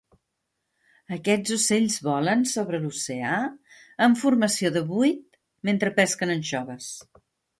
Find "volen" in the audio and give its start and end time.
2.07-2.41